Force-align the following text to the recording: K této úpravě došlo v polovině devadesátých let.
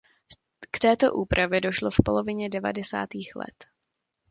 K 0.71 0.79
této 0.79 1.13
úpravě 1.13 1.61
došlo 1.61 1.91
v 1.91 1.95
polovině 2.05 2.49
devadesátých 2.49 3.31
let. 3.35 3.65